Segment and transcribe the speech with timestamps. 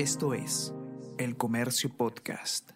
[0.00, 0.72] Esto es
[1.18, 2.70] El Comercio Podcast.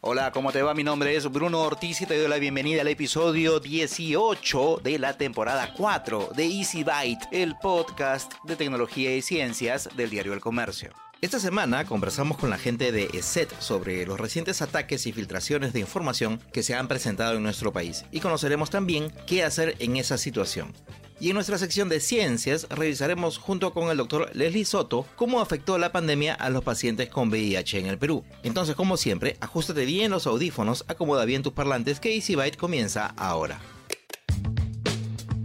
[0.00, 0.72] Hola, ¿cómo te va?
[0.72, 5.18] Mi nombre es Bruno Ortiz y te doy la bienvenida al episodio 18 de la
[5.18, 10.94] temporada 4 de Easy Byte, el podcast de tecnología y ciencias del diario El Comercio.
[11.20, 15.80] Esta semana conversamos con la gente de ESET sobre los recientes ataques y filtraciones de
[15.80, 20.16] información que se han presentado en nuestro país y conoceremos también qué hacer en esa
[20.16, 20.72] situación.
[21.18, 25.78] Y en nuestra sección de ciencias revisaremos junto con el doctor Leslie Soto cómo afectó
[25.78, 28.22] la pandemia a los pacientes con VIH en el Perú.
[28.42, 33.14] Entonces, como siempre, ajustate bien los audífonos, acomoda bien tus parlantes que Easy Byte comienza
[33.16, 33.60] ahora.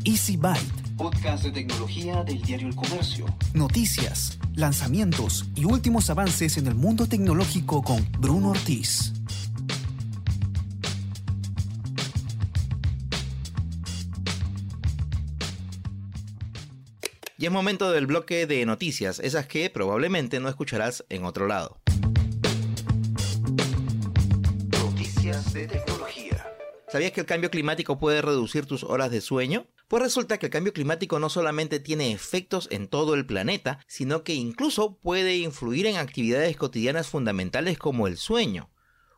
[0.03, 0.81] Easy Byte.
[0.97, 3.25] Podcast de tecnología del diario El Comercio.
[3.53, 9.13] Noticias, lanzamientos y últimos avances en el mundo tecnológico con Bruno Ortiz.
[17.41, 21.81] Y es momento del bloque de noticias, esas que probablemente no escucharás en otro lado.
[24.69, 26.53] Noticias de tecnología.
[26.87, 29.65] ¿Sabías que el cambio climático puede reducir tus horas de sueño?
[29.87, 34.23] Pues resulta que el cambio climático no solamente tiene efectos en todo el planeta, sino
[34.23, 38.69] que incluso puede influir en actividades cotidianas fundamentales como el sueño.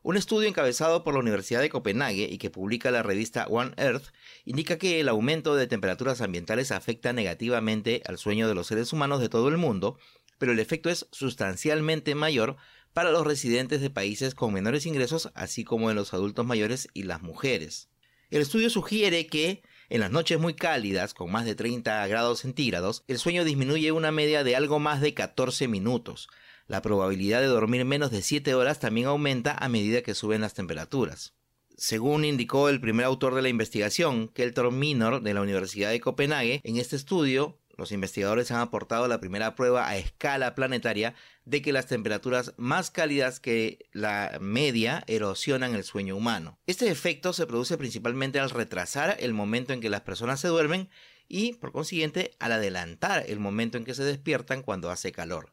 [0.05, 4.11] Un estudio encabezado por la Universidad de Copenhague y que publica la revista One Earth
[4.43, 9.21] indica que el aumento de temperaturas ambientales afecta negativamente al sueño de los seres humanos
[9.21, 9.97] de todo el mundo,
[10.39, 12.57] pero el efecto es sustancialmente mayor
[12.91, 17.03] para los residentes de países con menores ingresos, así como en los adultos mayores y
[17.03, 17.87] las mujeres.
[18.29, 23.05] El estudio sugiere que en las noches muy cálidas, con más de 30 grados centígrados,
[23.07, 26.27] el sueño disminuye una media de algo más de 14 minutos,
[26.67, 30.53] la probabilidad de dormir menos de 7 horas también aumenta a medida que suben las
[30.53, 31.33] temperaturas.
[31.75, 36.61] Según indicó el primer autor de la investigación, Keltor Minor de la Universidad de Copenhague,
[36.63, 41.73] en este estudio los investigadores han aportado la primera prueba a escala planetaria de que
[41.73, 46.59] las temperaturas más cálidas que la media erosionan el sueño humano.
[46.67, 50.89] Este efecto se produce principalmente al retrasar el momento en que las personas se duermen
[51.27, 55.52] y, por consiguiente, al adelantar el momento en que se despiertan cuando hace calor.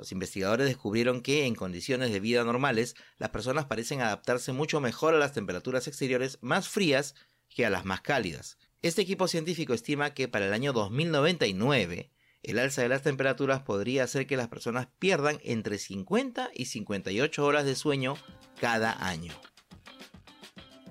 [0.00, 5.12] Los investigadores descubrieron que en condiciones de vida normales las personas parecen adaptarse mucho mejor
[5.14, 7.14] a las temperaturas exteriores más frías
[7.50, 8.56] que a las más cálidas.
[8.80, 12.10] Este equipo científico estima que para el año 2099
[12.42, 17.44] el alza de las temperaturas podría hacer que las personas pierdan entre 50 y 58
[17.44, 18.14] horas de sueño
[18.58, 19.34] cada año.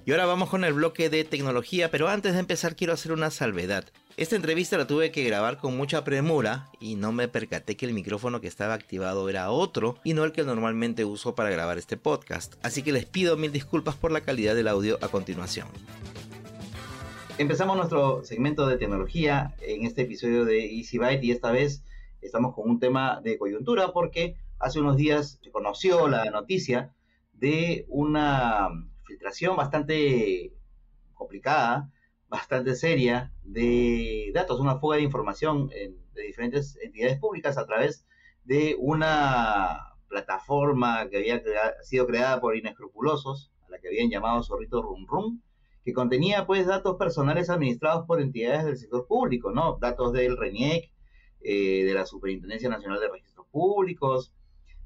[0.05, 3.31] Y ahora vamos con el bloque de tecnología, pero antes de empezar quiero hacer una
[3.31, 3.91] salvedad.
[4.19, 7.93] Esta entrevista la tuve que grabar con mucha premura y no me percaté que el
[7.93, 11.95] micrófono que estaba activado era otro y no el que normalmente uso para grabar este
[11.95, 12.55] podcast.
[12.61, 15.69] Así que les pido mil disculpas por la calidad del audio a continuación.
[17.37, 21.85] Empezamos nuestro segmento de tecnología en este episodio de Easy Byte y esta vez
[22.19, 26.93] estamos con un tema de coyuntura porque hace unos días se conoció la noticia
[27.31, 28.67] de una
[29.05, 30.51] filtración bastante
[31.13, 31.89] complicada
[32.29, 38.05] bastante seria de datos, una fuga de información de diferentes entidades públicas a través
[38.45, 41.41] de una plataforma que había
[41.83, 45.41] sido creada por inescrupulosos, a la que habían llamado Zorrito Rum Rum,
[45.83, 49.77] que contenía pues datos personales administrados por entidades del sector público, ¿no?
[49.79, 50.91] Datos del RENIEC,
[51.41, 54.33] eh, de la Superintendencia Nacional de Registros Públicos,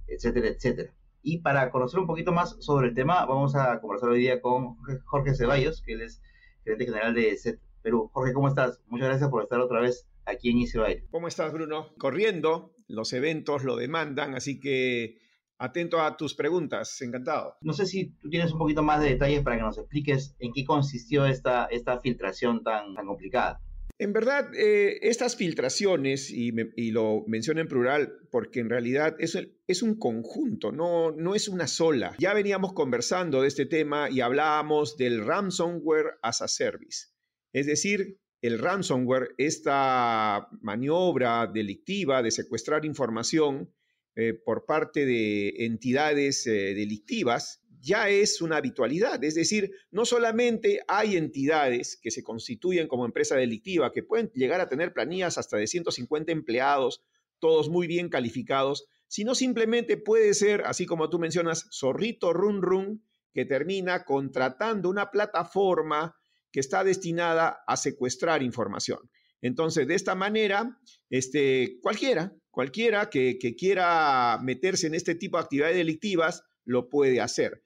[0.07, 0.93] etcétera, etcétera.
[1.21, 4.75] Y para conocer un poquito más sobre el tema, vamos a conversar hoy día con
[5.05, 6.21] Jorge Ceballos, que él es
[6.63, 8.09] gerente general de SET Perú.
[8.13, 8.81] Jorge, ¿cómo estás?
[8.87, 11.03] Muchas gracias por estar otra vez aquí en Israel.
[11.11, 11.93] ¿Cómo estás, Bruno?
[11.97, 15.17] Corriendo, los eventos lo demandan, así que
[15.57, 17.55] atento a tus preguntas, encantado.
[17.61, 20.51] No sé si tú tienes un poquito más de detalles para que nos expliques en
[20.53, 23.61] qué consistió esta, esta filtración tan, tan complicada.
[23.99, 26.51] En verdad, eh, estas filtraciones, y,
[26.91, 29.37] lo menciono en plural porque en realidad es,
[29.67, 32.15] es un conjunto, no, no es una sola.
[32.17, 37.07] Ya veníamos conversando de este tema y hablábamos del ransomware as a service.
[37.53, 43.71] Es decir, el ransomware, esta maniobra delictiva de secuestrar información
[44.15, 49.21] eh, por parte de entidades eh, delictivas, ya es una habitualidad.
[49.23, 54.61] Es decir, no solamente hay entidades que se constituyen como empresa delictiva, que pueden llegar
[54.61, 57.03] a tener planillas hasta de 150 empleados,
[57.39, 63.03] todos muy bien calificados, sino simplemente puede ser, así como tú mencionas, zorrito run run,
[63.33, 66.15] que termina contratando una plataforma
[66.51, 69.09] que está destinada a secuestrar información.
[69.41, 75.43] Entonces, de esta manera, este, cualquiera, cualquiera que, que quiera meterse en este tipo de
[75.43, 77.62] actividades delictivas, lo puede hacer.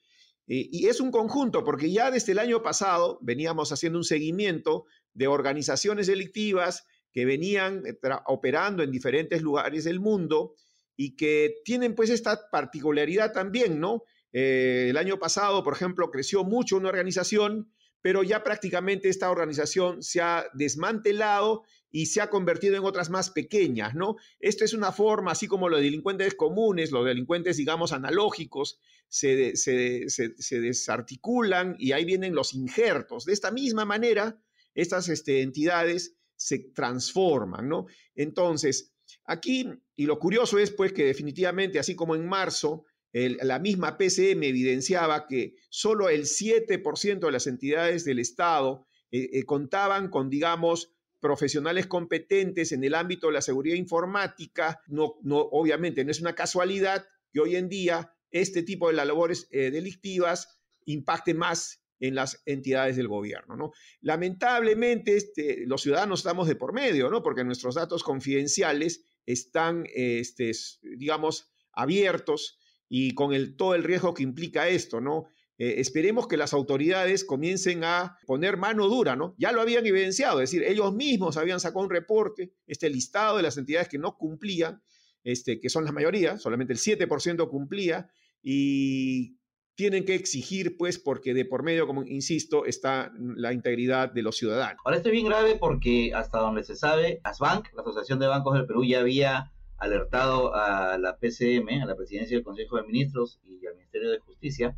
[0.48, 4.86] Eh, y es un conjunto, porque ya desde el año pasado veníamos haciendo un seguimiento
[5.14, 7.98] de organizaciones delictivas que venían eh,
[8.28, 10.54] operando en diferentes lugares del mundo
[10.96, 14.04] y que tienen pues esta particularidad también, ¿no?
[14.34, 17.72] Eh, el año pasado, por ejemplo, creció mucho una organización,
[18.02, 23.30] pero ya prácticamente esta organización se ha desmantelado y se ha convertido en otras más
[23.30, 24.16] pequeñas, ¿no?
[24.40, 30.60] Esto es una forma, así como los delincuentes comunes, los delincuentes, digamos, analógicos, se, se,
[30.60, 33.26] desarticulan y ahí vienen los injertos.
[33.26, 34.42] De esta misma manera,
[34.76, 37.86] estas este, entidades se transforman, ¿no?
[38.16, 38.94] Entonces,
[39.26, 44.44] aquí, y lo curioso es pues que definitivamente, así como en marzo, la misma PCM
[44.44, 50.94] evidenciaba que solo el 7% de las entidades del Estado eh, eh, contaban con, digamos,
[51.20, 54.82] profesionales competentes en el ámbito de la seguridad informática.
[54.88, 59.48] No, no, obviamente, no es una casualidad que hoy en día este tipo de labores
[59.52, 63.56] eh, delictivas impacte más en las entidades del gobierno.
[63.56, 63.72] ¿no?
[64.02, 67.24] Lamentablemente, este, los ciudadanos estamos de por medio, ¿no?
[67.24, 72.60] porque nuestros datos confidenciales están, este, digamos, abiertos
[72.90, 75.28] y con el, todo el riesgo que implica esto, ¿no?
[75.60, 79.34] Eh, esperemos que las autoridades comiencen a poner mano dura, ¿no?
[79.38, 83.44] Ya lo habían evidenciado, es decir, ellos mismos habían sacado un reporte, este listado de
[83.44, 84.84] las entidades que no cumplían,
[85.24, 88.10] este, que son la mayoría, solamente el 7% cumplía,
[88.44, 89.38] y
[89.76, 94.38] tienen que exigir, pues, porque de por medio, como insisto, está la integridad de los
[94.38, 94.82] ciudadanos.
[94.86, 98.56] Ahora esto es bien grave porque hasta donde se sabe, ASBank, la Asociación de Bancos
[98.56, 103.40] del Perú, ya había alertado a la PCM, a la Presidencia del Consejo de Ministros
[103.44, 104.76] y al Ministerio de Justicia,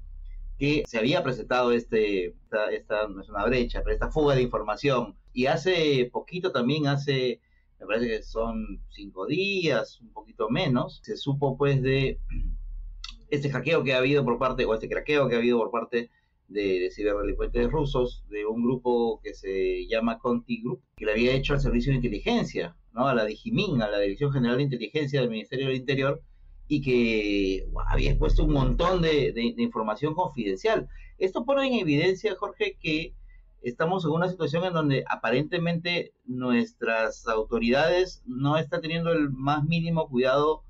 [0.59, 2.35] que se había presentado este,
[2.71, 5.15] esta, no es una brecha, pero esta fuga de información.
[5.33, 7.39] Y hace poquito también, hace,
[7.79, 12.19] me parece que son cinco días, un poquito menos, se supo pues de
[13.29, 16.11] este hackeo que ha habido por parte, o este craqueo que ha habido por parte
[16.50, 21.33] de, de, ciberdelincuentes rusos, de un grupo que se llama Conti Group, que le había
[21.33, 23.07] hecho al servicio de inteligencia, ¿no?
[23.07, 26.21] a la Digimin, a la Dirección General de Inteligencia del Ministerio del Interior,
[26.69, 30.88] y que había expuesto un montón de, de, información confidencial.
[31.18, 33.16] Esto pone en evidencia, Jorge, que
[33.63, 40.07] estamos en una situación en donde aparentemente nuestras autoridades no están teniendo el más mínimo
[40.07, 40.63] cuidado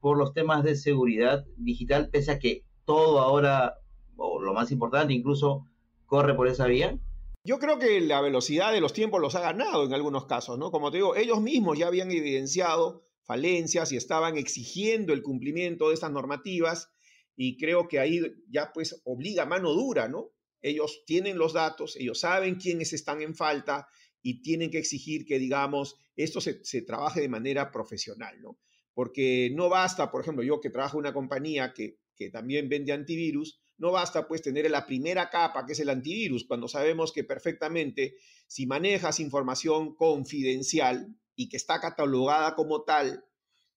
[0.00, 3.78] por los temas de seguridad digital, pese a que todo ahora,
[4.16, 5.68] o lo más importante incluso,
[6.04, 6.98] corre por esa vía?
[7.44, 10.72] Yo creo que la velocidad de los tiempos los ha ganado en algunos casos, ¿no?
[10.72, 15.94] Como te digo, ellos mismos ya habían evidenciado falencias y estaban exigiendo el cumplimiento de
[15.94, 16.88] estas normativas
[17.36, 20.30] y creo que ahí ya pues obliga mano dura, ¿no?
[20.62, 23.86] Ellos tienen los datos, ellos saben quiénes están en falta
[24.22, 28.58] y tienen que exigir que, digamos, esto se, se trabaje de manera profesional, ¿no?
[28.94, 31.98] porque no basta, por ejemplo, yo que trabajo en una compañía que,
[32.32, 36.68] también vende antivirus, no basta pues tener la primera capa que es el antivirus, cuando
[36.68, 38.14] sabemos que perfectamente
[38.46, 43.24] si manejas información confidencial y que está catalogada como tal,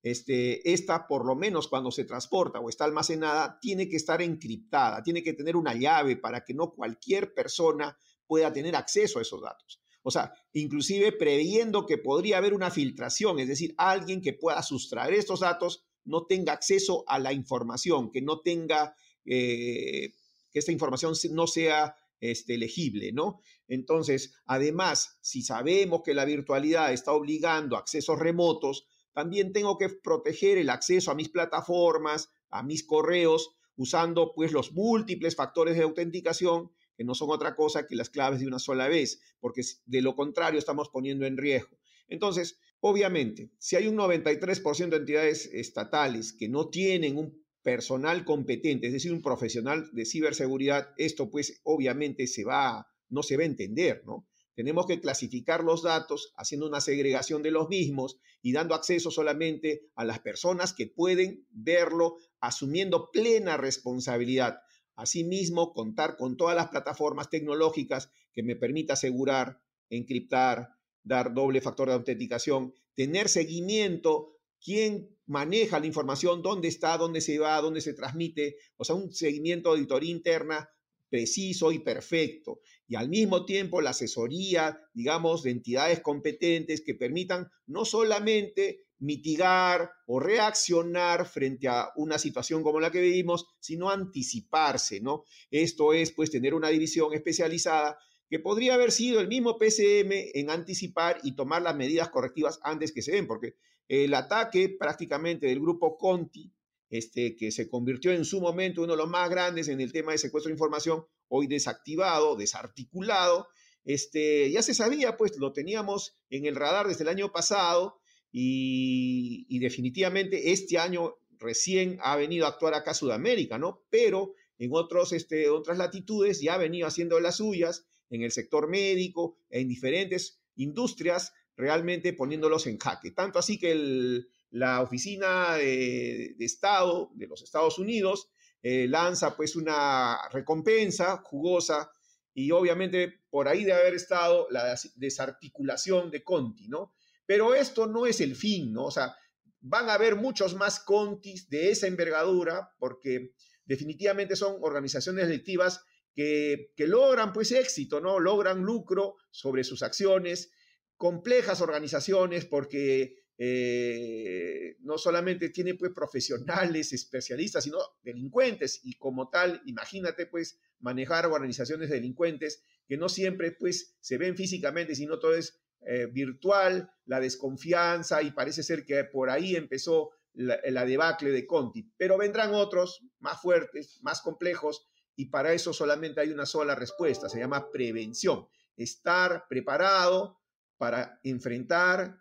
[0.03, 5.03] este, esta por lo menos cuando se transporta o está almacenada, tiene que estar encriptada,
[5.03, 9.41] tiene que tener una llave para que no cualquier persona pueda tener acceso a esos
[9.41, 9.81] datos.
[10.03, 15.13] O sea, inclusive previendo que podría haber una filtración, es decir, alguien que pueda sustraer
[15.15, 18.95] estos datos no tenga acceso a la información, que no tenga,
[19.25, 20.13] eh,
[20.51, 23.39] que esta información no sea este, legible, ¿no?
[23.67, 29.89] Entonces, además, si sabemos que la virtualidad está obligando a accesos remotos, también tengo que
[29.89, 35.83] proteger el acceso a mis plataformas, a mis correos, usando pues los múltiples factores de
[35.83, 40.01] autenticación que no son otra cosa que las claves de una sola vez, porque de
[40.01, 41.77] lo contrario estamos poniendo en riesgo.
[42.07, 48.87] Entonces, obviamente, si hay un 93% de entidades estatales que no tienen un personal competente,
[48.87, 53.47] es decir, un profesional de ciberseguridad, esto pues obviamente se va, no se va a
[53.47, 54.25] entender, ¿no?
[54.55, 59.81] Tenemos que clasificar los datos haciendo una segregación de los mismos y dando acceso solamente
[59.95, 64.61] a las personas que pueden verlo asumiendo plena responsabilidad.
[64.95, 69.59] Asimismo, contar con todas las plataformas tecnológicas que me permita asegurar,
[69.89, 70.69] encriptar,
[71.03, 77.39] dar doble factor de autenticación, tener seguimiento, quién maneja la información, dónde está, dónde se
[77.39, 80.69] va, dónde se transmite, o sea, un seguimiento de auditoría interna
[81.09, 82.59] preciso y perfecto.
[82.87, 89.91] Y al mismo tiempo la asesoría, digamos, de entidades competentes que permitan no solamente mitigar
[90.07, 95.23] o reaccionar frente a una situación como la que vivimos, sino anticiparse, ¿no?
[95.51, 97.97] Esto es, pues, tener una división especializada
[98.29, 102.91] que podría haber sido el mismo PCM en anticipar y tomar las medidas correctivas antes
[102.91, 103.55] que se den, porque
[103.87, 106.53] el ataque prácticamente del grupo Conti,
[106.89, 110.11] este, que se convirtió en su momento uno de los más grandes en el tema
[110.11, 113.47] de secuestro de información, hoy desactivado, desarticulado,
[113.83, 118.01] este, ya se sabía, pues lo teníamos en el radar desde el año pasado
[118.31, 123.85] y, definitivamente este año recién ha venido a actuar acá Sudamérica, ¿no?
[123.89, 128.67] Pero en otros, este, otras latitudes ya ha venido haciendo las suyas en el sector
[128.67, 133.11] médico, en diferentes industrias, realmente poniéndolos en jaque.
[133.11, 138.29] Tanto así que la Oficina de, Estado de los Estados Unidos
[138.61, 141.91] eh, lanza pues una recompensa jugosa
[142.33, 146.93] y obviamente por ahí debe haber estado la desarticulación de Conti, ¿no?
[147.25, 148.85] Pero esto no es el fin, ¿no?
[148.85, 149.15] O sea,
[149.59, 153.33] van a haber muchos más Contis de esa envergadura porque
[153.65, 155.83] definitivamente son organizaciones delictivas
[156.13, 158.19] que, que, logran pues éxito, ¿no?
[158.19, 160.51] Logran lucro sobre sus acciones,
[160.97, 168.81] complejas organizaciones porque eh, no solamente tiene pues profesionales, especialistas, sino delincuentes.
[168.83, 174.95] Y como tal, imagínate pues manejar organizaciones delincuentes que no siempre pues se ven físicamente,
[174.95, 180.59] sino todo es eh, virtual, la desconfianza y parece ser que por ahí empezó la,
[180.65, 186.21] la debacle de Conti, pero vendrán otros más fuertes, más complejos y para eso solamente
[186.21, 190.39] hay una sola respuesta, se llama prevención, estar preparado
[190.77, 192.17] para enfrentar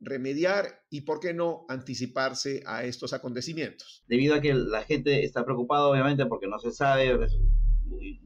[0.00, 4.04] remediar y, ¿por qué no, anticiparse a estos acontecimientos?
[4.06, 7.18] Debido a que la gente está preocupada, obviamente, porque no se sabe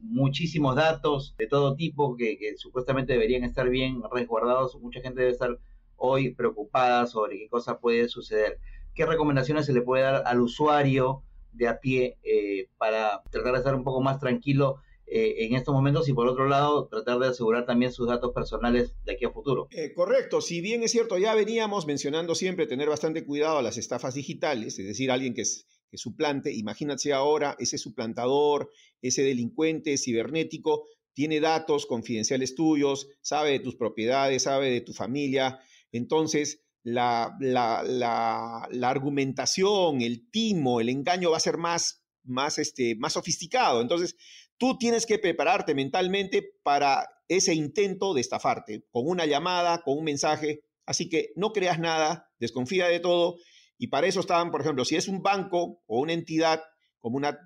[0.01, 5.57] muchísimos datos de todo tipo que, supuestamente deberían estar bien resguardados, mucha gente debe estar
[5.95, 8.59] hoy preocupada sobre qué cosa puede suceder.
[8.93, 13.59] ¿Qué recomendaciones se le puede dar al usuario de a pie eh, para tratar de
[13.59, 14.81] estar un poco más tranquilo
[15.11, 18.93] eh, en estos momentos y por otro lado tratar de asegurar también sus datos personales
[19.05, 19.67] de aquí a futuro.
[19.71, 23.77] Eh, correcto, si bien es cierto, ya veníamos mencionando siempre tener bastante cuidado a las
[23.77, 25.43] estafas digitales, es decir, alguien que,
[25.89, 28.69] que suplante, imagínate ahora ese suplantador,
[29.01, 35.59] ese delincuente cibernético, tiene datos confidenciales tuyos, sabe de tus propiedades, sabe de tu familia,
[35.91, 36.61] entonces...
[36.81, 43.81] La, la argumentación, el timo, el engaño va a ser más, más, este, más sofisticado.
[43.81, 44.15] Entonces,
[44.59, 50.03] Tú tienes que prepararte mentalmente para ese intento de estafarte, con una llamada, con un
[50.03, 50.61] mensaje.
[50.85, 53.37] Así que no creas nada, desconfía de todo.
[53.77, 56.61] Y para eso estaban, por ejemplo, si es un banco o una entidad
[56.99, 57.39] como una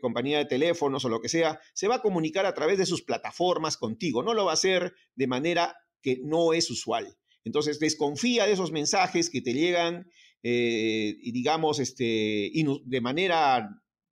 [0.00, 3.02] compañía de teléfonos o lo que sea, se va a comunicar a través de sus
[3.02, 4.22] plataformas contigo.
[4.22, 7.14] No lo va a hacer de manera que no es usual.
[7.44, 10.08] Entonces, desconfía de esos mensajes que te llegan,
[10.42, 13.68] eh, digamos, este, de manera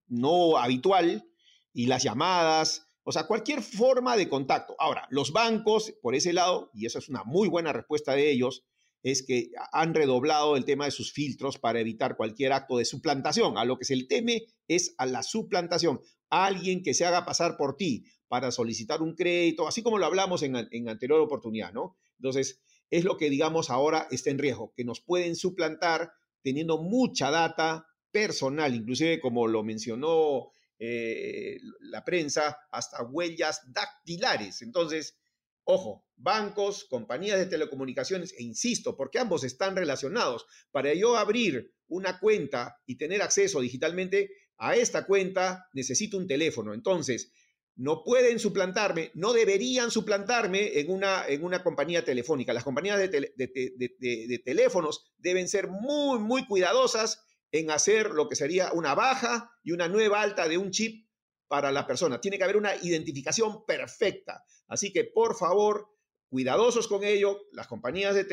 [0.09, 1.25] no habitual,
[1.73, 4.77] y las llamadas, o sea, cualquier forma de contacto.
[4.79, 8.65] Ahora, los bancos, por ese lado, y eso es una muy buena respuesta de ellos,
[9.03, 13.59] es que han redoblado el tema de sus filtros para evitar cualquier acto de suplantación.
[13.59, 16.01] A lo que se le teme es a la suplantación.
[16.31, 20.43] alguien que se haga pasar por ti para solicitar un crédito, así como lo hablamos
[20.43, 21.97] en, en anterior oportunidad, ¿no?
[22.17, 26.13] Entonces, es lo que, digamos, ahora está en riesgo, que nos pueden suplantar
[26.43, 30.51] teniendo mucha data personal, inclusive como lo mencionó
[30.85, 34.63] eh, la prensa, hasta huellas dactilares.
[34.63, 35.17] Entonces,
[35.63, 40.45] ojo, bancos, compañías de telecomunicaciones, e insisto, porque ambos están relacionados.
[40.73, 46.75] Para yo abrir una cuenta y tener acceso digitalmente a esta cuenta, necesito un teléfono.
[46.75, 47.31] Entonces,
[47.77, 52.53] no pueden suplantarme, no deberían suplantarme en una, en una compañía telefónica.
[52.53, 58.73] Las compañías de, de teléfonos deben ser muy, muy cuidadosas en hacer lo que sería
[58.73, 61.07] una baja y una nueva alta de un chip
[61.47, 62.21] para la persona.
[62.21, 64.43] Tiene que haber una identificación perfecta.
[64.69, 65.87] Así que, por favor,
[66.31, 67.43] cuidadosos con ello.
[67.53, 68.25] Las compañías de,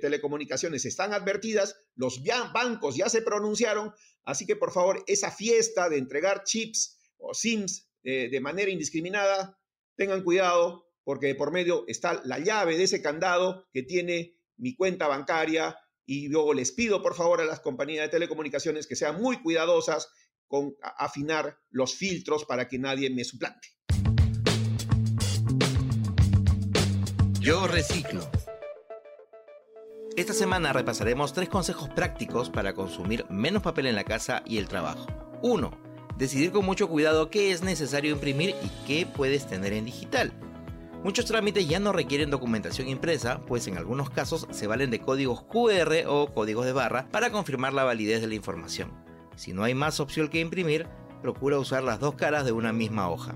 [0.00, 2.22] telecomunicaciones están advertidas, los
[2.54, 3.92] bancos ya se pronunciaron,
[4.24, 9.60] así que, por favor, esa fiesta de entregar chips o SIMs eh, de manera indiscriminada,
[9.96, 15.06] tengan cuidado porque por medio está la llave de ese candado que tiene mi cuenta
[15.06, 19.40] bancaria y luego les pido por favor a las compañías de telecomunicaciones que sean muy
[19.40, 20.08] cuidadosas
[20.46, 23.68] con afinar los filtros para que nadie me suplante.
[27.40, 28.20] Yo reciclo.
[30.14, 34.68] Esta semana repasaremos tres consejos prácticos para consumir menos papel en la casa y el
[34.68, 35.06] trabajo.
[35.42, 35.70] 1.
[36.18, 40.32] Decidir con mucho cuidado qué es necesario imprimir y qué puedes tener en digital.
[41.04, 45.42] Muchos trámites ya no requieren documentación impresa, pues en algunos casos se valen de códigos
[45.42, 48.92] QR o códigos de barra para confirmar la validez de la información.
[49.34, 50.86] Si no hay más opción que imprimir,
[51.20, 53.34] procura usar las dos caras de una misma hoja.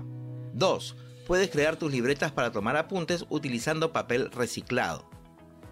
[0.53, 0.95] 2.
[1.27, 5.09] Puedes crear tus libretas para tomar apuntes utilizando papel reciclado.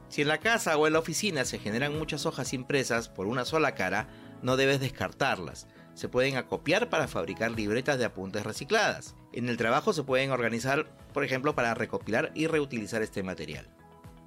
[0.10, 3.46] Si en la casa o en la oficina se generan muchas hojas impresas por una
[3.46, 4.10] sola cara,
[4.42, 5.68] no debes descartarlas.
[5.96, 9.16] Se pueden acopiar para fabricar libretas de apuntes recicladas.
[9.34, 13.68] En el trabajo se pueden organizar, por ejemplo, para recopilar y reutilizar este material.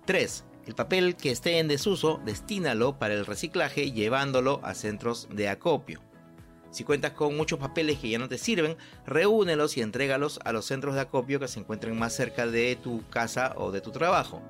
[0.07, 0.45] 3.
[0.67, 6.01] El papel que esté en desuso, destínalo para el reciclaje llevándolo a centros de acopio.
[6.71, 10.67] Si cuentas con muchos papeles que ya no te sirven, reúnelos y entrégalos a los
[10.67, 14.43] centros de acopio que se encuentren más cerca de tu casa o de tu trabajo.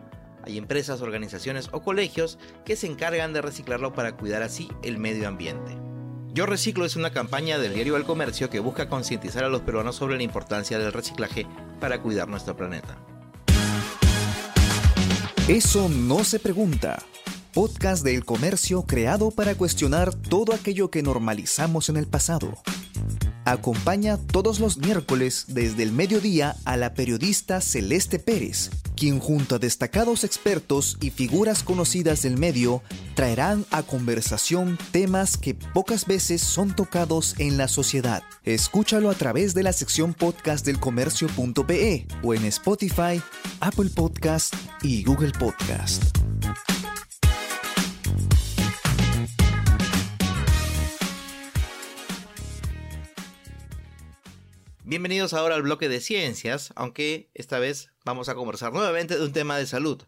[0.42, 5.28] Hay empresas, organizaciones o colegios que se encargan de reciclarlo para cuidar así el medio
[5.28, 5.87] ambiente.
[6.34, 9.96] Yo Reciclo es una campaña del diario El Comercio que busca concientizar a los peruanos
[9.96, 11.46] sobre la importancia del reciclaje
[11.80, 12.96] para cuidar nuestro planeta.
[15.48, 17.02] Eso no se pregunta.
[17.54, 22.58] Podcast del Comercio creado para cuestionar todo aquello que normalizamos en el pasado.
[23.48, 29.58] Acompaña todos los miércoles desde el mediodía a la periodista Celeste Pérez, quien junto a
[29.58, 32.82] destacados expertos y figuras conocidas del medio
[33.14, 38.22] traerán a conversación temas que pocas veces son tocados en la sociedad.
[38.44, 43.22] Escúchalo a través de la sección podcast del comercio.pe o en Spotify,
[43.60, 46.27] Apple Podcast y Google Podcast.
[54.88, 59.34] Bienvenidos ahora al bloque de ciencias, aunque esta vez vamos a conversar nuevamente de un
[59.34, 60.02] tema de salud.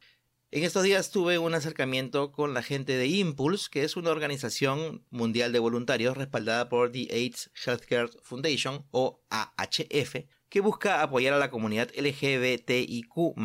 [0.52, 5.04] En estos días tuve un acercamiento con la gente de Impulse, que es una organización
[5.10, 11.38] mundial de voluntarios respaldada por The AIDS Healthcare Foundation, o AHF, que busca apoyar a
[11.38, 13.36] la comunidad LGBTIQ,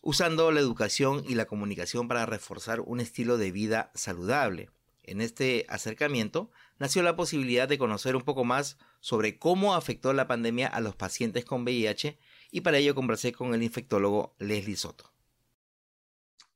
[0.00, 4.70] usando la educación y la comunicación para reforzar un estilo de vida saludable.
[5.06, 10.26] En este acercamiento nació la posibilidad de conocer un poco más sobre cómo afectó la
[10.26, 12.18] pandemia a los pacientes con VIH
[12.50, 15.12] y para ello conversé con el infectólogo Leslie Soto.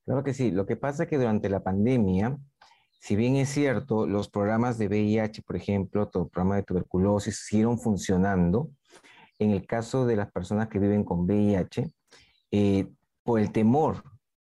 [0.04, 2.36] Claro que sí, lo que pasa es que durante la pandemia,
[2.98, 7.38] si bien es cierto, los programas de VIH, por ejemplo, todo el programa de tuberculosis,
[7.38, 8.72] siguieron funcionando,
[9.38, 11.92] en el caso de las personas que viven con VIH,
[12.50, 12.88] eh,
[13.22, 14.02] por el temor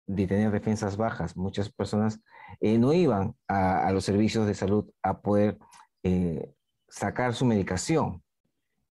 [0.07, 2.21] de tener defensas bajas, muchas personas
[2.61, 5.57] eh, no iban a, los servicios de salud a poder
[6.03, 6.53] eh,
[6.97, 8.23] sacar su medicación.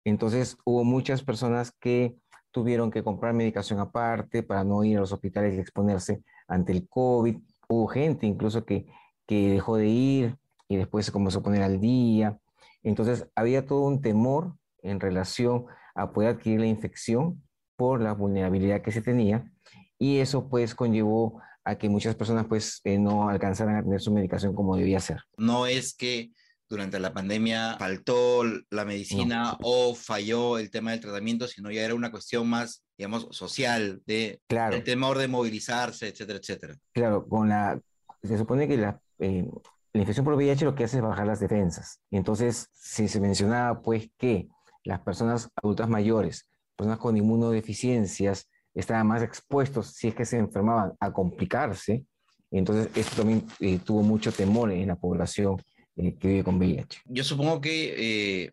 [0.05, 2.15] Entonces hubo muchas personas que
[2.51, 6.87] tuvieron que comprar medicación aparte para no ir a los hospitales y exponerse ante el
[6.87, 7.37] COVID.
[7.67, 8.87] Hubo gente incluso que,
[9.27, 10.37] que dejó de ir
[10.69, 12.39] y después se comenzó a poner al día.
[12.83, 17.43] Entonces había todo un temor en relación a poder adquirir la infección
[17.75, 19.51] por la vulnerabilidad que se tenía
[19.97, 24.13] y eso pues conllevó a que muchas personas pues eh, no alcanzaran a tener su
[24.13, 25.21] medicación como debía ser.
[25.37, 26.31] No es que
[26.69, 31.95] durante la pandemia faltó la medicina o falló el tema del tratamiento, sino ya era
[31.95, 34.75] una cuestión más, digamos, social, de claro.
[34.75, 36.75] el temor de movilizarse, etcétera, etcétera.
[36.93, 37.79] Claro, con la,
[38.21, 39.47] se supone que la, eh,
[39.93, 41.99] la infección por VIH lo que hace es bajar las defensas.
[42.11, 44.47] Entonces, si se mencionaba pues que
[44.83, 50.93] las personas adultas mayores, personas con inmunodeficiencias, estaban más expuestos, si es que se enfermaban,
[50.99, 52.05] a complicarse.
[52.51, 55.57] Entonces, esto también eh, tuvo mucho temor en la población
[55.99, 57.01] eh, que vive con VIH.
[57.05, 58.51] Yo supongo que eh,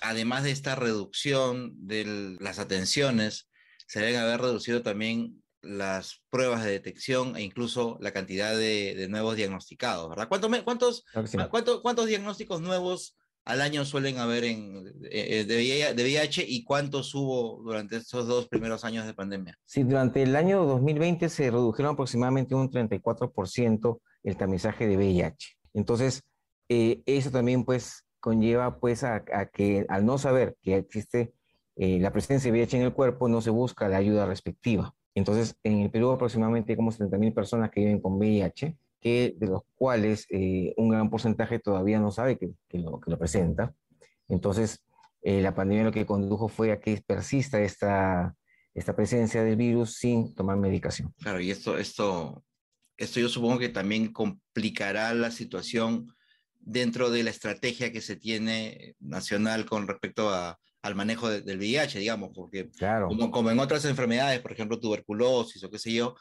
[0.00, 3.48] además de esta reducción de las atenciones,
[3.86, 9.36] se deben haber reducido también las pruebas de detección e incluso la cantidad de, nuevos
[9.36, 10.28] diagnosticados, ¿verdad?
[10.28, 11.04] ¿Cuántos, cuántos,
[11.50, 17.62] ¿cuántos, cuántos diagnósticos nuevos al año suelen haber en, eh, de, VIH y cuántos hubo
[17.62, 19.58] durante estos dos primeros años de pandemia?
[19.64, 25.58] Sí, durante el año 2020 se redujeron aproximadamente un 34% el tamizaje de VIH.
[25.74, 26.22] Entonces,
[26.70, 31.32] eh, eso también pues conlleva pues a, que al no saber que existe
[31.74, 34.94] eh, la presencia de VIH en el cuerpo, no se busca la ayuda respectiva.
[35.14, 39.46] Entonces, en el Perú aproximadamente hay como 70.000 personas que viven con VIH que, de
[39.48, 43.74] los cuales eh, un gran porcentaje todavía no sabe que, que, lo, que lo, presenta.
[44.28, 44.80] Entonces,
[45.22, 48.36] eh, la pandemia lo que condujo fue a que persista esta,
[48.74, 51.12] esta presencia del virus sin tomar medicación.
[51.18, 52.44] Claro, y esto, esto,
[52.96, 56.06] esto yo supongo que también complicará la situación
[56.60, 61.98] dentro de la estrategia que se tiene nacional con respecto a, al manejo del VIH,
[61.98, 63.08] digamos, porque claro.
[63.08, 66.14] como, como en otras enfermedades, por ejemplo, tuberculosis o qué sé yo,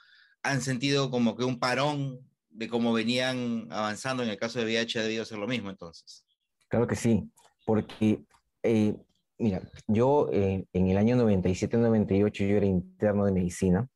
[0.43, 4.99] han sentido como que un parón de cómo venían avanzando en el caso de VIH
[4.99, 6.25] ha debido ser lo mismo entonces.
[6.67, 7.30] Claro que sí,
[7.65, 8.23] porque,
[8.63, 8.95] eh,
[9.38, 13.88] mira, yo eh, en el año 97-98 yo era interno de medicina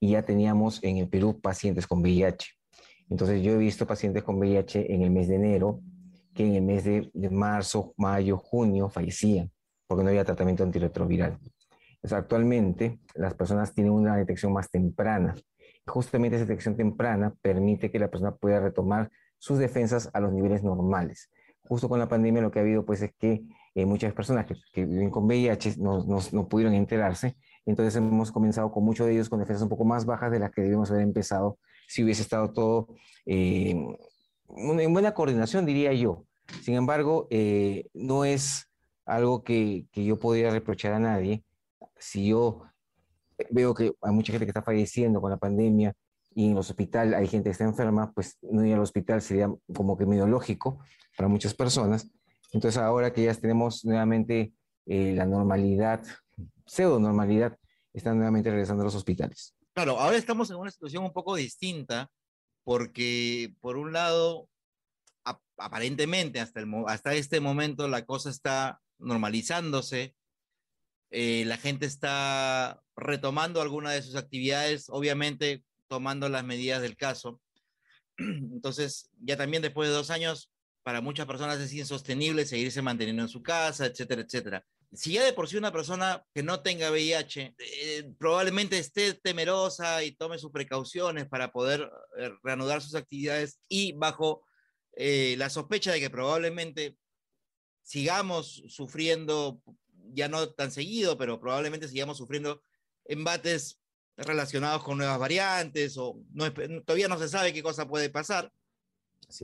[0.00, 2.46] y ya teníamos en el Perú pacientes con VIH.
[3.10, 5.80] Entonces yo he visto pacientes con VIH en el mes de enero
[6.34, 9.50] que en el mes de, marzo, mayo, junio fallecían
[9.86, 11.38] porque no había tratamiento antirretroviral.
[11.96, 15.34] Entonces, actualmente las personas tienen una detección más temprana
[15.86, 20.62] justamente esa detección temprana permite que la persona pueda retomar sus defensas a los niveles
[20.62, 21.30] normales.
[21.66, 23.42] justo con la pandemia lo que ha habido pues es que
[23.74, 28.84] eh, muchas personas que, viven con VIH no, no, pudieron enterarse, entonces hemos comenzado con
[28.84, 31.58] muchos de ellos con defensas un poco más bajas de las que debíamos haber empezado
[31.86, 32.88] si hubiese estado todo
[33.26, 33.74] eh,
[34.56, 36.24] en buena coordinación, diría yo.
[36.62, 38.68] Sin embargo, eh, no es
[39.04, 41.44] algo que, que yo podría reprochar a nadie.
[41.98, 42.62] Si yo
[43.50, 45.94] veo que hay mucha gente que está falleciendo con la pandemia
[46.34, 49.52] y en el hospital hay gente que está enferma, pues no ir al hospital sería
[49.74, 50.80] como que medio lógico
[51.16, 52.10] para muchas personas.
[52.52, 54.52] Entonces ahora que ya tenemos nuevamente
[54.86, 56.02] eh, la normalidad,
[56.66, 57.56] pseudo normalidad,
[57.92, 59.54] están nuevamente regresando a los hospitales.
[59.74, 62.08] Claro, ahora estamos en una situación un poco distinta
[62.62, 64.48] porque por un lado,
[65.56, 70.14] aparentemente hasta, el, hasta este momento la cosa está normalizándose,
[71.10, 77.40] eh, la gente está retomando algunas de sus actividades, obviamente tomando las medidas del caso.
[78.16, 80.52] Entonces, ya también después de dos años,
[80.84, 84.64] para muchas personas es insostenible seguirse manteniendo en su casa, etcétera, etcétera.
[84.94, 90.02] Si ya de por sí una persona que no tenga VIH eh, probablemente esté temerosa
[90.04, 94.44] y tome sus precauciones para poder eh, reanudar sus actividades y bajo
[94.96, 96.96] la sospecha de que probablemente
[97.82, 99.60] sigamos sufriendo
[100.12, 102.62] ya no tan seguido, pero probablemente sigamos sufriendo
[103.04, 103.80] embates
[104.16, 106.52] relacionados con nuevas variantes o no,
[106.84, 108.52] todavía no se sabe qué cosa puede pasar.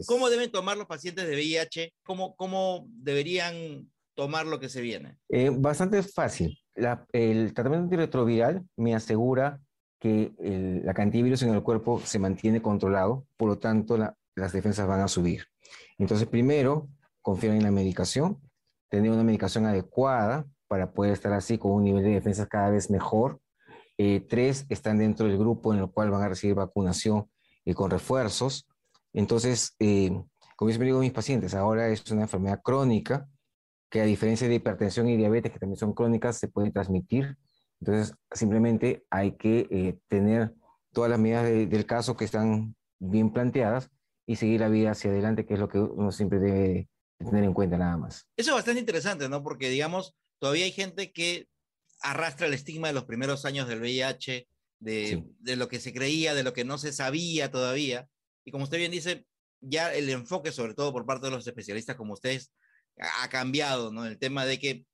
[0.06, 1.94] ¿Cómo deben tomar los pacientes de VIH?
[2.02, 5.18] ¿Cómo, cómo deberían tomar lo que se viene?
[5.28, 6.58] Eh, bastante fácil.
[7.12, 9.60] el tratamiento antirretroviral me asegura
[9.98, 10.32] que
[10.82, 13.98] la cantidad de virus en el cuerpo se mantiene controlado, por lo tanto
[14.34, 15.44] las defensas van a subir.
[15.98, 16.88] Entonces, primero,
[17.20, 18.40] confían en la medicación,
[18.88, 22.90] tener una medicación adecuada para poder estar así con un nivel de defensa cada vez
[22.90, 23.40] mejor.
[23.98, 27.28] Eh, tres están dentro del grupo en el cual van a recibir vacunación
[27.64, 28.66] y con refuerzos.
[29.12, 30.10] Entonces, eh,
[30.56, 33.28] como yo siempre digo a mis pacientes, ahora es una enfermedad crónica
[33.90, 37.36] que a diferencia de hipertensión y diabetes, que también son crónicas, se puede transmitir.
[37.80, 40.54] Entonces, simplemente hay que eh, tener
[40.92, 43.90] todas las medidas del caso que están bien planteadas
[44.26, 47.52] y seguir la vida hacia adelante, que es lo que uno siempre debe tener en
[47.52, 48.26] cuenta nada más.
[48.36, 49.42] Eso es bastante interesante, ¿no?
[49.42, 51.48] Porque, digamos, todavía hay gente que
[52.00, 54.46] arrastra el estigma de los primeros años del VIH,
[54.78, 58.08] de, de, lo que se creía, de lo que no se sabía todavía.
[58.44, 59.26] Y como usted bien dice,
[59.60, 62.52] ya el enfoque, sobre todo por parte de los especialistas como ustedes,
[63.00, 64.06] ha cambiado, ¿no?
[64.06, 64.84] El tema de que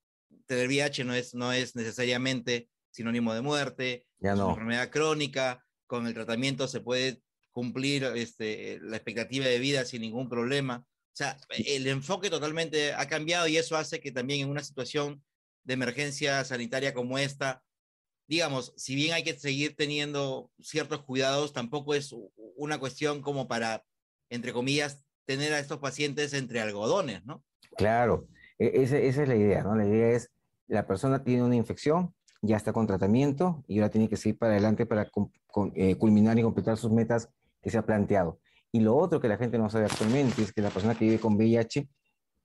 [0.47, 4.37] tener VIH no es, no es necesariamente sinónimo de muerte, ya no.
[4.37, 9.85] es una enfermedad crónica, con el tratamiento se puede cumplir este, la expectativa de vida
[9.85, 10.85] sin ningún problema.
[10.87, 15.25] O sea, el enfoque totalmente ha cambiado y eso hace que también en una situación
[15.65, 17.63] de emergencia sanitaria como esta,
[18.29, 22.15] digamos, si bien hay que seguir teniendo ciertos cuidados, tampoco es
[22.57, 23.85] una cuestión como para,
[24.29, 27.43] entre comillas, tener a estos pacientes entre algodones, ¿no?
[27.77, 28.27] Claro,
[28.59, 29.75] e-, esa, es la idea, ¿no?
[29.75, 30.31] La idea es,
[30.69, 34.53] la persona tiene una infección, ya está con tratamiento y ahora tiene que seguir para
[34.53, 35.11] adelante para
[35.75, 37.29] eh, culminar y completar sus metas
[37.63, 38.41] que se ha planteado.
[38.73, 41.19] Y lo otro que la gente no sabe actualmente es que la persona que vive
[41.19, 41.89] con VIH,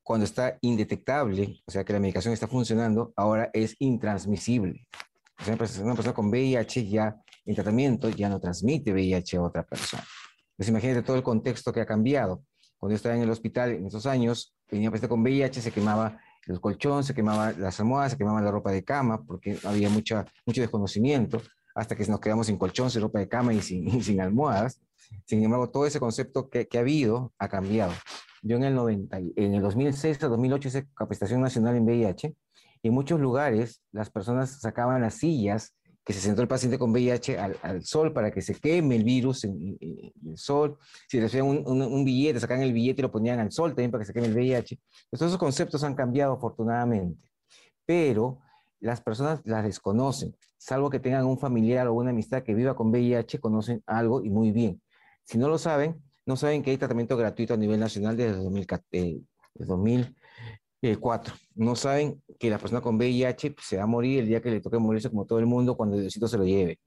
[0.04, 4.88] cuando está indetectable, o sea que la medicación está funcionando, ahora es intransmisible.
[5.40, 7.16] O sea, una persona con VIH ya
[7.46, 10.04] en tratamiento ya no transmite VIH a otra persona.
[10.52, 12.44] Entonces imagínate todo el contexto que ha cambiado.
[12.82, 16.20] Cuando yo estaba en el hospital en esos años, venía paciente con VIH, se quemaba
[16.48, 20.26] el colchón, se quemaba las almohadas, se quemaba la ropa de cama, porque había mucha,
[20.48, 21.40] mucho desconocimiento,
[21.76, 24.82] hasta que nos quedamos sin colchón, sin ropa de cama y sin, y sin almohadas.
[25.28, 27.94] Sin embargo, todo ese concepto que, ha habido ha cambiado.
[28.42, 32.36] Yo en el, 90, en el 2006 a 2008 hice capacitación nacional en VIH
[32.82, 36.92] y en muchos lugares las personas sacaban las sillas que se sentó el paciente con
[36.92, 40.78] VIH al, sol para que se queme el virus en, el sol.
[41.08, 44.02] Si recibían un, un, billete, sacaban el billete y lo ponían al sol también para
[44.02, 44.80] que se queme el VIH.
[45.12, 47.24] Todos esos conceptos han cambiado afortunadamente,
[47.86, 48.40] pero
[48.80, 52.90] las personas las desconocen, salvo que tengan un familiar o una amistad que viva con
[52.90, 54.82] VIH, conocen algo y muy bien.
[55.24, 58.88] Si no lo saben, no saben que hay tratamiento gratuito a nivel nacional desde 2004.
[58.92, 59.22] Eh,
[61.56, 64.50] no saben que la persona con VIH pues, se va a morir el día que
[64.50, 66.80] le toque morirse como todo el mundo cuando el Diosito se lo lleve.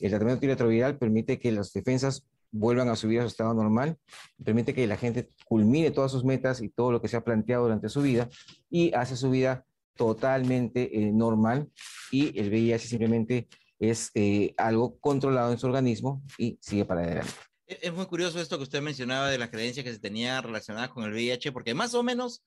[0.00, 3.96] El tratamiento antirretroviral permite que las defensas vuelvan a subir a su estado normal,
[4.44, 7.64] permite que la gente culmine todas sus metas y todo lo que se ha planteado
[7.64, 8.28] durante su vida
[8.70, 9.64] y hace su vida
[9.96, 11.70] totalmente eh, normal
[12.10, 17.32] y el VIH simplemente es eh, algo controlado en su organismo y sigue para adelante.
[17.66, 21.04] Es muy curioso esto que usted mencionaba de las creencias que se tenían relacionadas con
[21.04, 22.42] el VIH, porque más o menos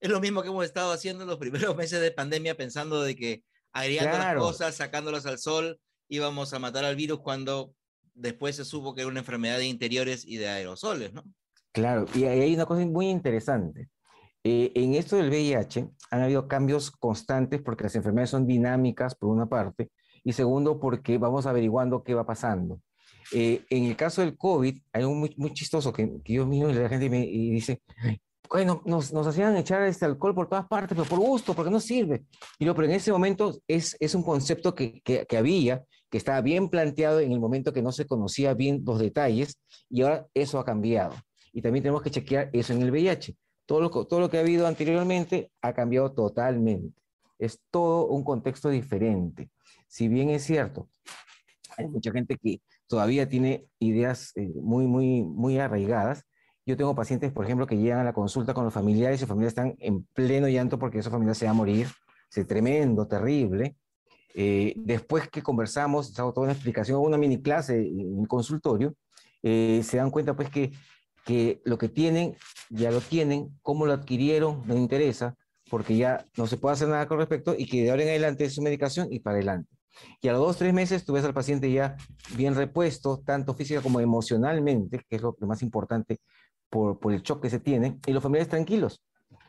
[0.00, 3.16] es lo mismo que hemos estado haciendo en los primeros meses de pandemia, pensando de
[3.16, 5.78] que agregando las cosas, sacándolas al sol,
[6.08, 7.74] íbamos a matar al virus cuando
[8.14, 11.22] después se supo que era una enfermedad de interiores y de aerosoles, ¿no?
[11.72, 13.90] Claro, y hay una cosa muy interesante.
[14.42, 19.28] Eh, en esto del VIH han habido cambios constantes porque las enfermedades son dinámicas, por
[19.28, 19.90] una parte,
[20.24, 22.80] y segundo, porque vamos averiguando qué va pasando.
[23.32, 26.68] Eh, en el caso del COVID, hay un muy, muy chistoso que, que, yo mismo
[26.68, 27.82] la gente me y dice,
[28.48, 31.80] bueno, nos, nos, hacían echar este alcohol por todas partes, pero por gusto, porque no
[31.80, 32.24] sirve.
[32.58, 36.18] Y lo, pero en ese momento es, es un concepto que, que, que, había, que
[36.18, 40.26] estaba bien planteado en el momento que no se conocía bien los detalles, y ahora
[40.34, 41.14] eso ha cambiado.
[41.52, 43.36] Y también tenemos que chequear eso en el VIH.
[43.64, 47.00] Todo lo, todo lo que ha habido anteriormente ha cambiado totalmente.
[47.38, 49.50] Es todo un contexto diferente.
[49.88, 50.88] Si bien es cierto,
[51.76, 56.24] hay mucha gente que todavía tiene ideas eh, muy, muy, muy arraigadas,
[56.66, 59.28] yo tengo pacientes, por ejemplo, que llegan a la consulta con los familiares y sus
[59.28, 61.86] familiares están en pleno llanto porque esa familia se va a morir.
[62.34, 63.76] Es tremendo, terrible.
[64.34, 68.94] Eh, después que conversamos, hago toda una explicación, una mini clase en el consultorio,
[69.42, 70.72] eh, se dan cuenta pues que,
[71.24, 72.34] que lo que tienen,
[72.68, 75.36] ya lo tienen, cómo lo adquirieron, no interesa,
[75.70, 78.44] porque ya no se puede hacer nada con respecto y que de ahora en adelante
[78.44, 79.70] es su medicación y para adelante.
[80.20, 81.96] Y a los dos, tres meses tú ves al paciente ya
[82.36, 86.18] bien repuesto, tanto física como emocionalmente, que es lo más importante
[86.68, 89.02] por, por el shock que se tiene, y los familiares tranquilos.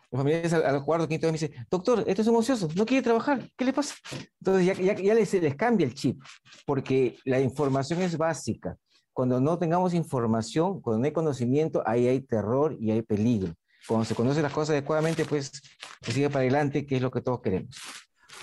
[0.09, 3.03] Los familiares al, al cuarto, quinto, me dicen, doctor, esto es un ocioso, no quiere
[3.03, 3.95] trabajar, ¿qué le pasa?
[4.39, 6.21] Entonces ya, ya, ya les, les cambia el chip,
[6.65, 8.77] porque la información es básica.
[9.11, 13.53] Cuando no tengamos información, cuando no hay conocimiento, ahí hay terror y hay peligro.
[13.87, 15.51] Cuando se conocen las cosas adecuadamente, pues
[16.01, 17.75] se sigue para adelante, que es lo que todos queremos.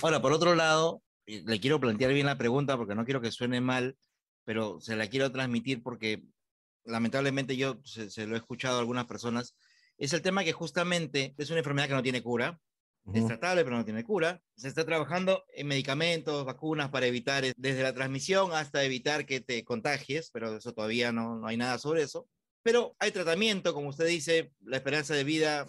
[0.03, 3.61] Ahora, por otro lado, le quiero plantear bien la pregunta porque no quiero que suene
[3.61, 3.97] mal,
[4.45, 6.25] pero se la quiero transmitir porque
[6.85, 9.57] lamentablemente yo se, se, lo he escuchado a algunas personas,
[9.99, 12.61] es el tema que justamente es una enfermedad que no tiene cura,
[13.05, 13.19] uh -huh.
[13.19, 17.83] es tratable pero no tiene cura, se está trabajando en medicamentos, vacunas para evitar desde
[17.83, 22.03] la transmisión hasta evitar que te contagies, pero eso todavía no, no hay nada sobre
[22.03, 22.29] eso.
[22.63, 25.67] Pero hay tratamiento, como usted dice, la esperanza de vida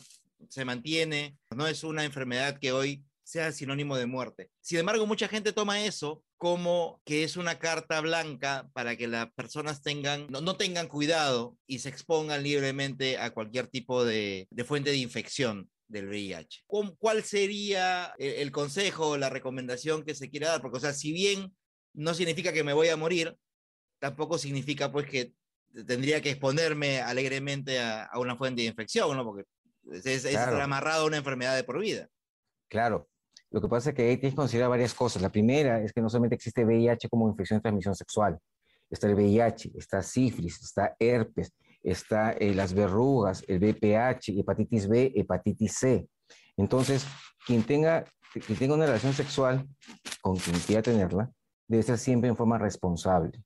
[0.50, 4.50] se mantiene, no es una enfermedad que hoy sea sinónimo de muerte.
[4.62, 9.32] Sin embargo, mucha gente toma eso como que es una carta blanca para que las
[9.34, 14.64] personas tengan, no, no tengan cuidado y se expongan libremente a cualquier tipo de, de
[14.64, 16.64] fuente de infección del VIH.
[16.66, 20.62] ¿Cuál sería el consejo, la recomendación que se quiera dar?
[20.62, 21.56] Porque, o sea, si bien
[21.94, 23.38] no significa que me voy a morir,
[24.00, 25.34] tampoco significa pues que
[25.88, 29.24] tendría que exponerme alegremente a, a una fuente de infección, ¿no?
[29.24, 29.46] Porque
[29.92, 30.62] es, es claro.
[30.62, 32.10] amarrado a una enfermedad de por vida.
[32.70, 33.10] Claro,
[33.56, 35.22] lo que pasa es que hay que considerar varias cosas.
[35.22, 38.38] La primera es que no solamente existe VIH como infección de transmisión sexual.
[38.90, 45.14] Está el VIH, está sífilis, está herpes, está eh, las verrugas, el VPH, hepatitis B,
[45.16, 46.06] hepatitis C.
[46.58, 47.08] Entonces,
[47.48, 48.04] quien tenga,
[48.46, 49.66] quien tenga una relación sexual
[50.20, 51.32] con quien quiera tenerla,
[51.66, 53.42] debe ser siempre en forma responsable.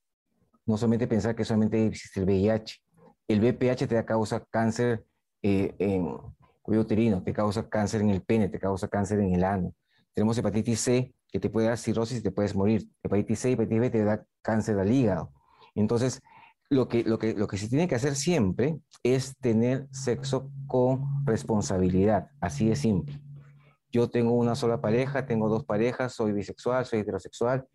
[0.65, 2.82] No solamente pensar que solamente existe el VIH.
[3.28, 5.06] El VPH te causa cáncer
[5.43, 6.17] eh, en
[6.63, 9.72] cuello uterino, te causa cáncer en el pene, te causa cáncer en el ano.
[10.19, 12.86] Tenemos hepatitis C, que te puede dar cirrosis y te puedes morir.
[13.03, 15.32] Hepatitis C y hepatitis B te da cáncer al hígado.
[15.75, 16.21] Entonces,
[16.69, 21.25] lo que, lo, que, lo que se tiene que hacer siempre es tener sexo con
[21.25, 22.32] responsabilidad.
[22.41, 23.21] Así de simple.
[23.93, 27.65] Yo tengo una sola pareja, tengo dos parejas, soy bisexual, soy heterosexual.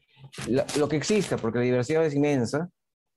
[0.76, 2.68] Lo, que exista, porque la diversidad es inmensa,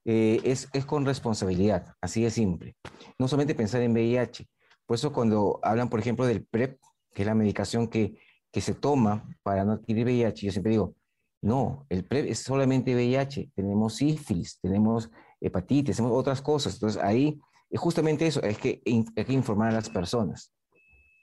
[0.06, 1.92] eh, es, es con responsabilidad.
[2.00, 2.76] Así de simple.
[3.18, 4.48] No solamente pensar en VIH.
[4.86, 6.80] Por eso cuando hablan, por ejemplo, del PrEP,
[7.12, 8.18] que es la medicación que,
[8.52, 10.94] que se toma para no adquirir VIH, yo siempre digo,
[11.40, 16.74] no, el PrEP es solamente VIH, tenemos sífilis, tenemos hepatitis, tenemos otras cosas.
[16.74, 17.38] Entonces ahí
[17.70, 20.52] es justamente eso, es que hay que informar a las personas,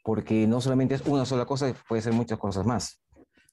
[0.04, 3.02] porque no solamente es una sola cosa, puede ser muchas cosas más.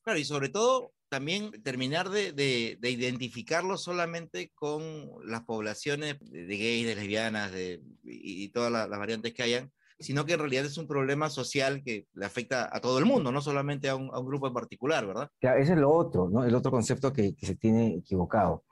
[0.03, 6.47] Claro, y sobre todo también terminar de, de, de identificarlo solamente con las poblaciones de,
[6.47, 10.35] de gays, de lesbianas de, y, y todas las, las variantes que hayan, sino que
[10.35, 13.89] en realidad es un problema social que le afecta a todo el mundo, no solamente
[13.89, 15.31] a un, a un grupo en particular, ¿verdad?
[15.41, 16.45] Claro, ese es lo otro, ¿no?
[16.45, 18.65] El otro concepto que, que se tiene equivocado.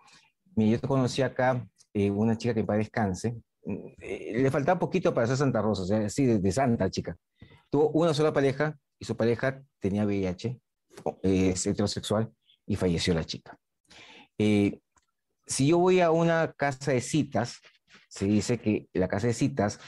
[0.57, 5.27] Mira, yo conocí acá eh, una chica que paz descanse, eh, le faltaba poquito para
[5.27, 7.17] ser Santa Rosa, o sea, así de, de, santa chica.
[7.69, 10.61] Tuvo una sola pareja y su pareja tenía VIH,
[11.23, 12.33] eh, es heterosexual,
[12.67, 13.59] y falleció la chica.
[14.39, 14.81] Eh,
[15.47, 17.61] si yo voy a una casa de citas,
[18.09, 19.79] se dice que la casa de citas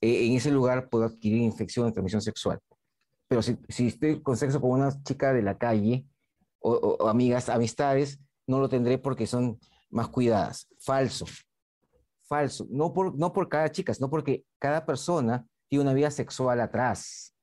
[0.00, 2.58] eh, en ese lugar puedo adquirir infección de transmisión sexual.
[3.28, 6.06] Pero si, si estoy con sexo con una chica de la calle
[6.58, 9.58] o, o, amigas, amistades, no lo tendré porque son
[9.90, 10.68] más cuidadas.
[10.80, 11.26] Falso.
[12.24, 12.66] Falso.
[12.70, 17.34] No por, no por cada chica, sino porque cada persona tiene una vida sexual atrás.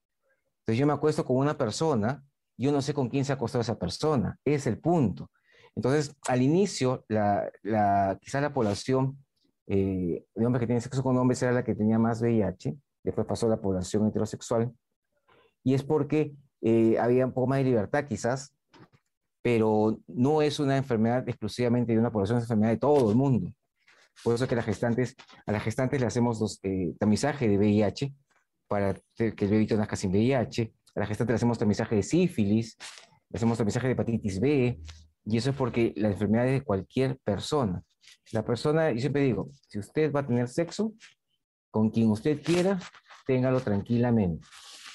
[0.60, 2.24] Entonces yo me acuesto con una persona,
[2.58, 4.38] yo no sé con quién se ha acostado esa persona.
[4.43, 5.32] Es el punto.
[5.76, 9.24] Entonces, al inicio, la, la, quizás la población
[9.67, 13.27] eh, de hombres que tienen sexo con hombres era la que tenía más VIH, después
[13.27, 14.71] pasó la población heterosexual
[15.63, 18.56] Y es porque eh, había un poco más de libertad quizás,
[19.41, 23.17] pero no es una enfermedad exclusivamente de una población, es una enfermedad de todo el
[23.17, 23.51] mundo.
[24.23, 28.13] Por eso que las gestantes, a las gestantes le hacemos los, eh, tamizaje de VIH
[28.67, 30.73] para que el bebito nazca sin VIH.
[30.95, 32.77] A las gestantes le hacemos tamizaje de sífilis,
[33.30, 34.80] le hacemos tamizaje de hepatitis B,
[35.25, 37.84] y eso es porque la enfermedad es de cualquier persona.
[38.32, 40.93] La persona, yo siempre digo, si usted va a tener sexo,
[41.70, 42.80] con quien usted quiera,
[43.26, 44.48] téngalo tranquilamente.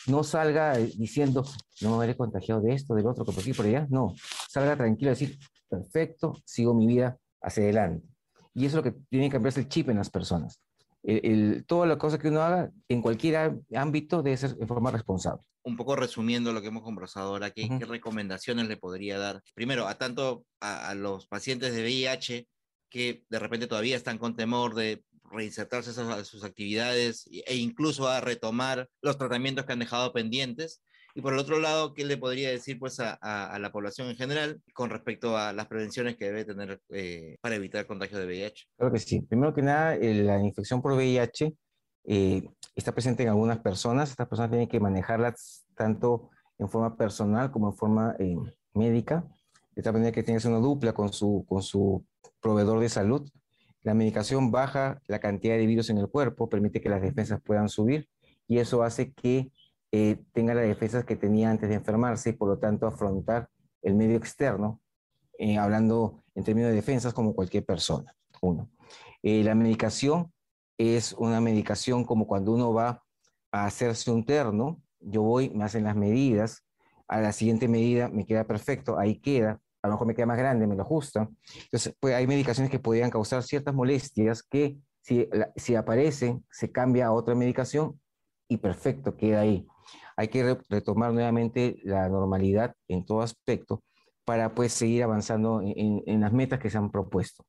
[0.06, 1.44] No salga diciendo,
[1.80, 3.86] no me habré contagiado de esto, del otro, por aquí, por allá.
[3.88, 4.14] No,
[4.48, 8.06] salga tranquilo a decir, perfecto, sigo mi vida hacia adelante.
[8.54, 10.60] Y eso es lo que tiene que cambiarse el chip en las personas.
[11.02, 15.42] El, toda la cosa que uno haga en cualquier ámbito debe ser de forma responsable.
[15.64, 19.42] Un poco resumiendo lo que hemos conversado ahora, ¿qué, recomendaciones le podría dar?
[19.54, 22.48] Primero, a tanto a, los pacientes de VIH
[22.92, 25.02] que de repente todavía están con temor de
[25.32, 30.82] reinsertarse a sus actividades e incluso a retomar los tratamientos que han dejado pendientes.
[31.14, 34.16] Y por el otro lado, ¿qué le podría decir pues, a, a, la población en
[34.16, 38.26] general con respecto a las prevenciones que debe tener eh, para evitar el contagio de
[38.26, 38.66] VIH?
[38.76, 39.20] Claro que sí.
[39.22, 41.54] Primero que nada, la infección por VIH
[42.04, 44.10] eh, está presente en algunas personas.
[44.10, 48.36] Estas personas tienen que manejarlas tanto en forma personal como en forma eh,
[48.72, 49.24] médica,
[49.74, 52.06] de tal manera que tenga una dupla con su, con su
[52.42, 53.30] proveedor de salud.
[53.82, 57.68] La medicación baja la cantidad de virus en el cuerpo, permite que las defensas puedan
[57.68, 58.08] subir
[58.46, 59.50] y eso hace que
[59.92, 63.48] eh, tenga las defensas que tenía antes de enfermarse y por lo tanto afrontar
[63.82, 64.80] el medio externo,
[65.38, 68.14] eh, hablando en términos de defensas como cualquier persona.
[68.40, 68.70] Uno.
[69.22, 70.32] Eh, la medicación
[70.78, 73.02] es una medicación como cuando uno va
[73.52, 76.64] a hacerse un terno, yo voy, me hacen las medidas,
[77.08, 80.38] a la siguiente medida me queda perfecto, ahí queda, a lo mejor me queda más
[80.38, 81.36] grande, me lo ajustan.
[81.64, 85.74] Entonces, pues hay medicaciones que podrían causar ciertas molestias que si, si
[86.50, 88.00] se cambia a otra medicación
[88.48, 89.66] y perfecto, queda ahí
[90.16, 93.82] hay que retomar nuevamente la normalidad en todo aspecto
[94.24, 97.44] para pues seguir avanzando en, las metas que se han propuesto.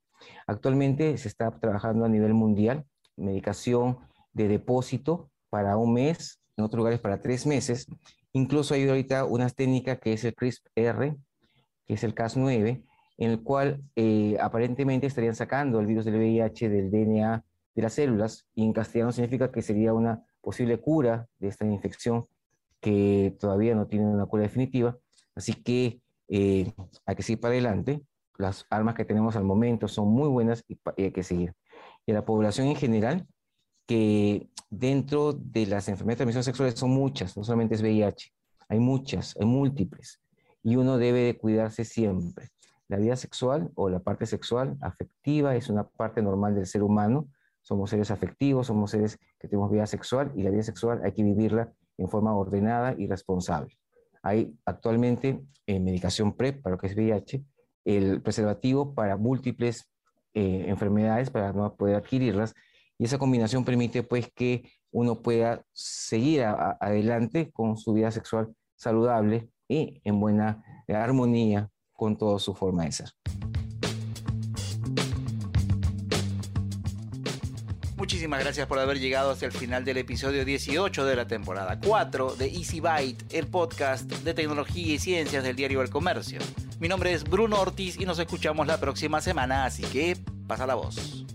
[0.48, 4.00] Actualmente se está trabajando a nivel mundial medicación
[4.32, 7.86] de depósito para un mes, en otros lugares para tres meses.
[8.32, 11.16] Incluso hay ahorita una técnica que es el CRISPR,
[11.86, 12.84] que es el Cas9,
[13.18, 17.44] en el cual eh, aparentemente estarían sacando el virus del VIH del DNA
[17.76, 22.26] de las células y en castellano significa que sería una posible cura de esta infección
[22.80, 24.98] que todavía no tienen una cura definitiva.
[25.36, 26.72] Así que eh,
[27.06, 28.02] hay que seguir para adelante.
[28.38, 31.54] Las armas que tenemos al momento son muy buenas y, hay que seguir.
[32.06, 33.28] Y la población en general,
[33.86, 38.34] que dentro de las enfermedades de transmisión sexuales son muchas, no solamente es VIH,
[38.68, 40.20] hay muchas, hay múltiples,
[40.64, 42.50] y uno debe de cuidarse siempre.
[42.88, 47.28] La vida sexual o la parte sexual afectiva es una parte normal del ser humano.
[47.62, 51.24] Somos seres afectivos, somos seres que tenemos vida sexual y la vida sexual hay que
[51.24, 53.78] vivirla en forma ordenada y responsable.
[54.22, 57.44] Hay actualmente en eh, medicación PrEP para lo que es VIH,
[57.86, 59.90] el preservativo para múltiples
[60.34, 62.56] eh, enfermedades para no poder adquirirlas
[62.98, 69.50] y esa combinación permite pues que uno pueda seguir adelante con su vida sexual saludable
[69.68, 73.10] y en buena armonía con toda su forma de ser.
[77.96, 82.36] Muchísimas gracias por haber llegado hasta el final del episodio 18 de la temporada 4
[82.36, 86.40] de Easy Byte, el podcast de tecnología y ciencias del diario El Comercio.
[86.82, 90.76] Mi nombre es Bruno Ortiz y nos escuchamos la próxima semana, así que pasa la
[90.76, 91.26] voz.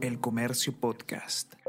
[0.00, 1.61] El Comercio Podcast.